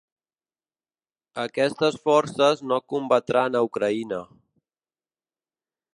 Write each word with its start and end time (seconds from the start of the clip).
Aquestes 1.43 1.99
forces 2.09 2.65
no 2.71 2.81
combatran 2.95 3.61
a 3.61 3.65
Ucraïna. 3.69 4.23